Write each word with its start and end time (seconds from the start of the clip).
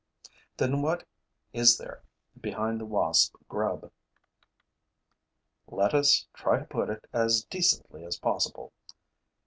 Then 0.57 0.81
what 0.81 1.05
is 1.53 1.77
there 1.77 2.01
behind 2.41 2.81
the 2.81 2.87
wasp 2.87 3.35
grub? 3.47 3.91
Let 5.67 5.93
us 5.93 6.25
try 6.33 6.57
to 6.57 6.65
put 6.65 6.89
it 6.89 7.05
as 7.13 7.43
decently 7.43 8.03
as 8.03 8.17
possible. 8.17 8.73